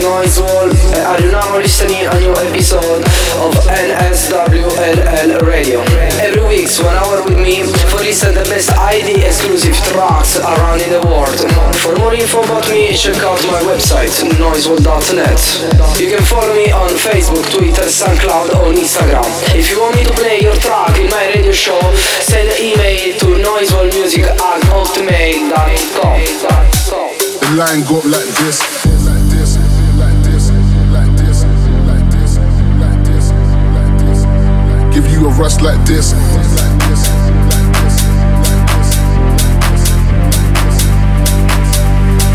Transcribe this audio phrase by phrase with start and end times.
[0.00, 3.04] Noise Wall and are you now listening a new episode
[3.44, 5.84] of NSWLL Radio.
[6.16, 10.96] Every week's one hour with me for listen the best ID exclusive tracks around in
[10.96, 11.36] the world.
[11.84, 14.08] For more info about me, check out my website
[14.40, 16.00] noisewall.net.
[16.00, 19.28] You can follow me on Facebook, Twitter, SoundCloud or Instagram.
[19.52, 21.80] If you want me to play your track in my radio show,
[22.24, 26.20] send an email to noisewallmusic at hotmail.com.
[27.40, 29.09] The line like this.
[34.92, 36.12] Give you a rush like this.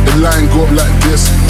[0.05, 0.71] The line go up.
[0.75, 1.44] Like this,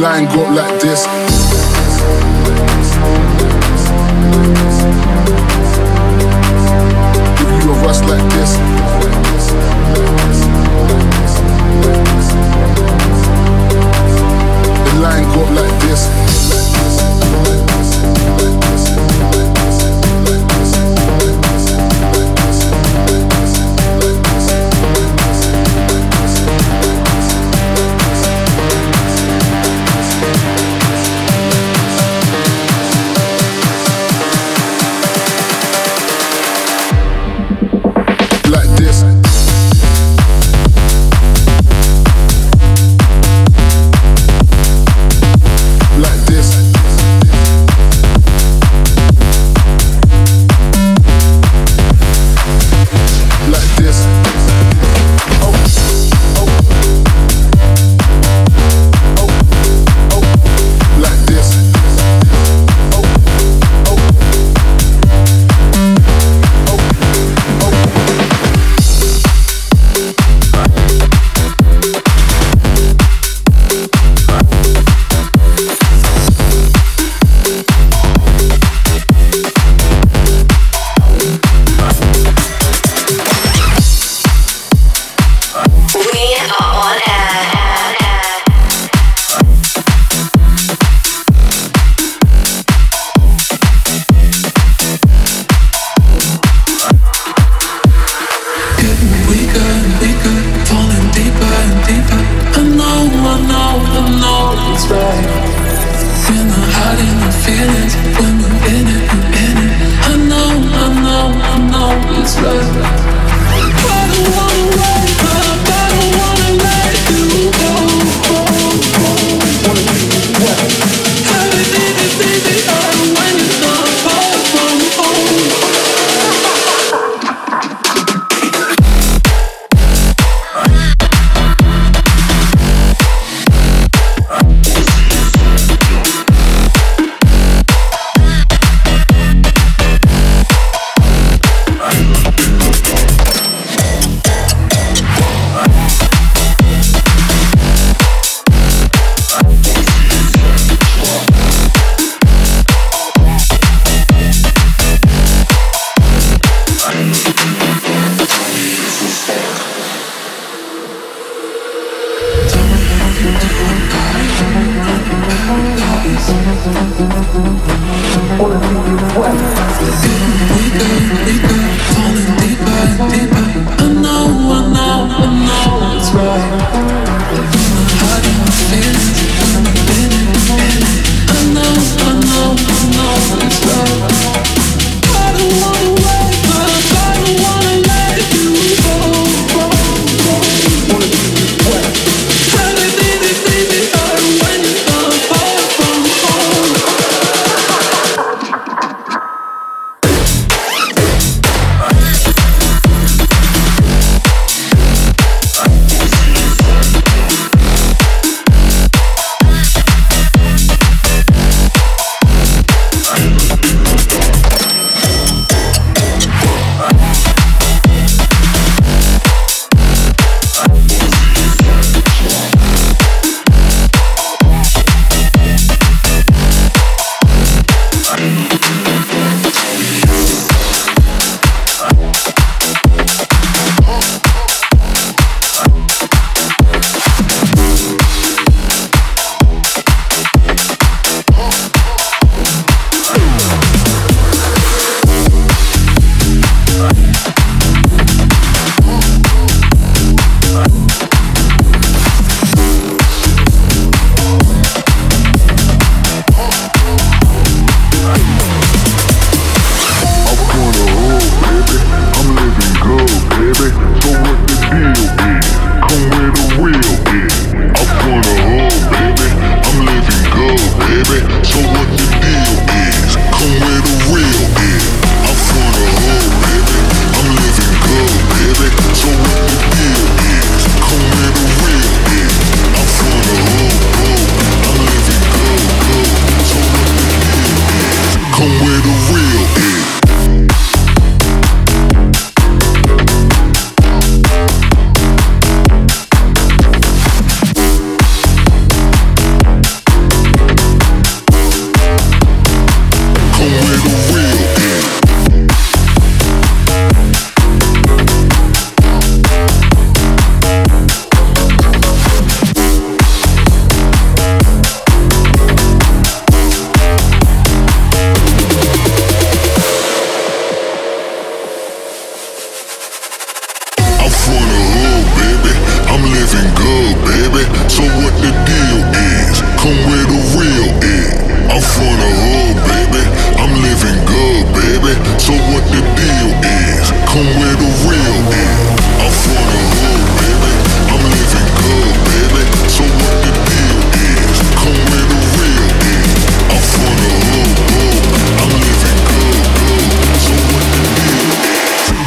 [0.00, 1.06] line go like this.
[7.38, 8.73] Give you a rush like this.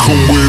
[0.08, 0.47] The real.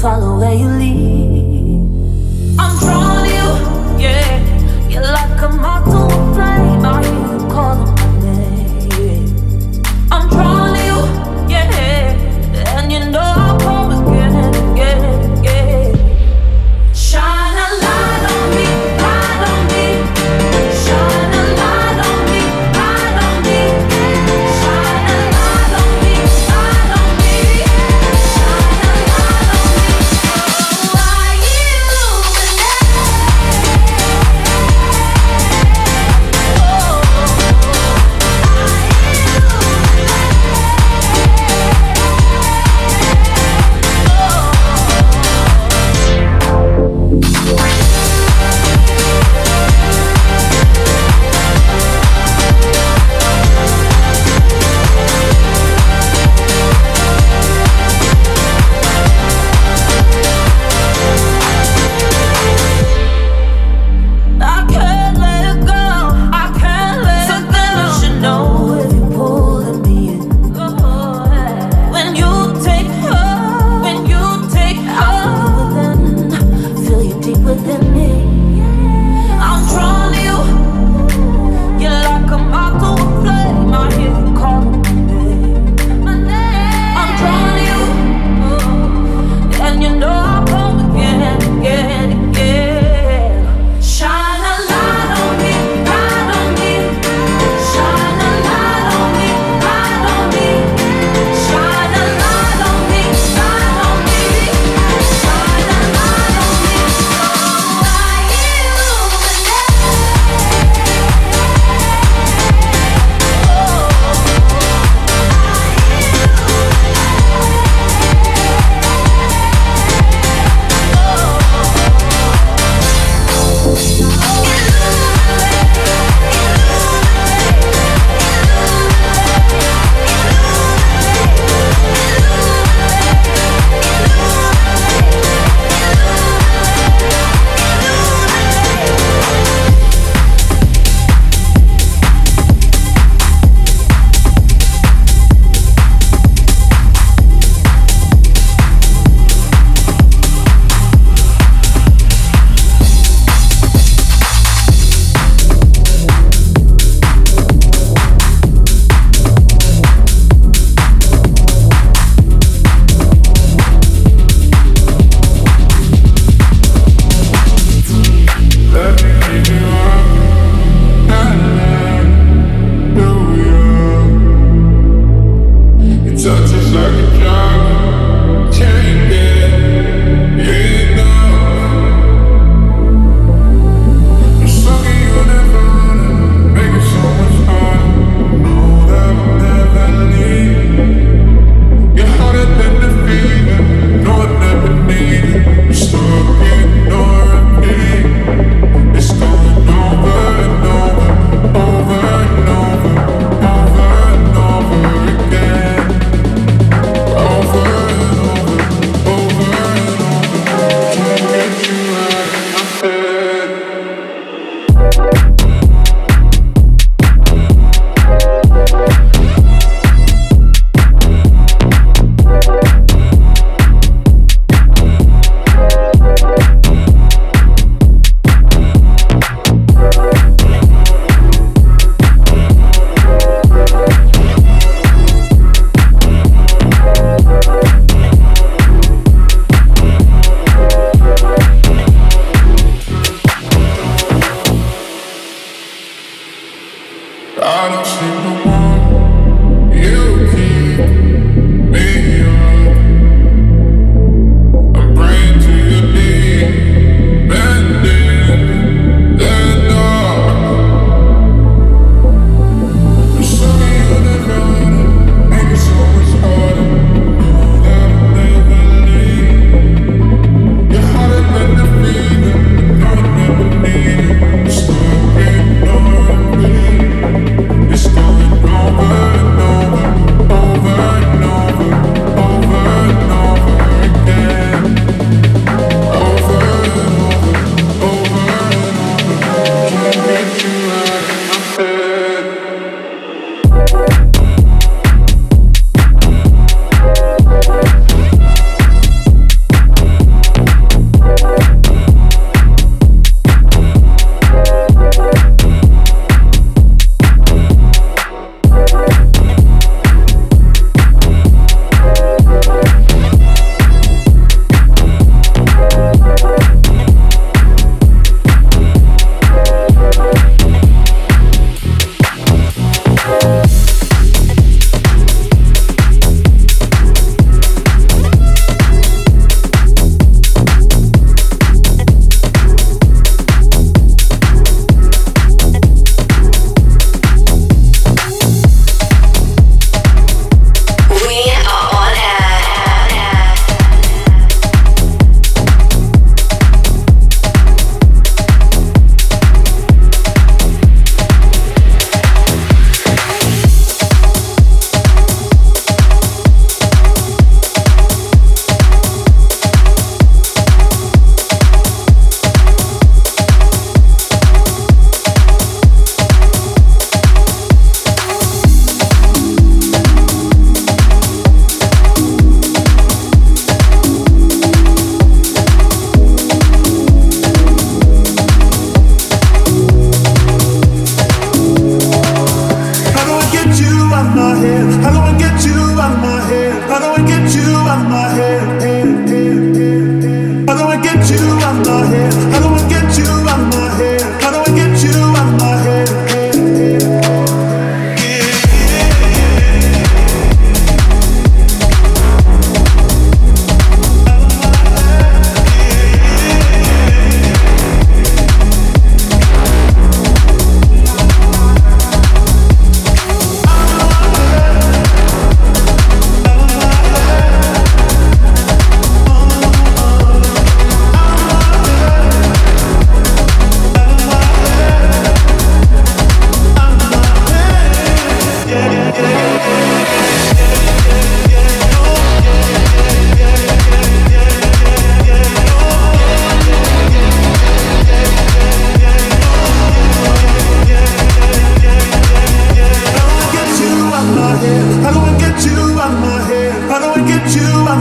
[0.00, 1.37] follow where you lead.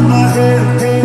[0.04, 0.97] my head.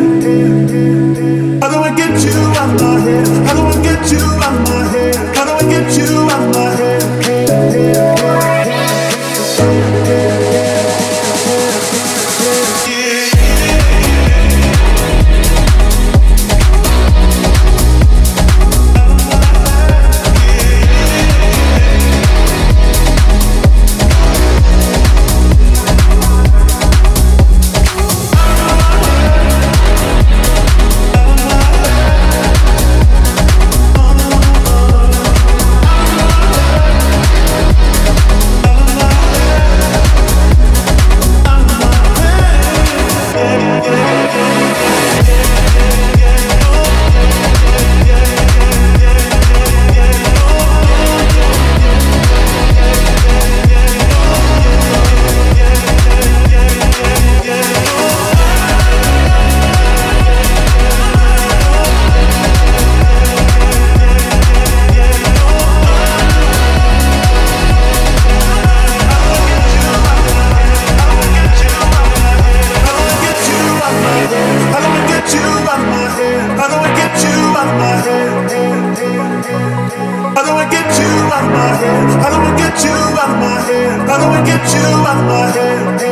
[83.33, 84.09] out of my head.
[84.09, 86.12] How do we get you out of my head?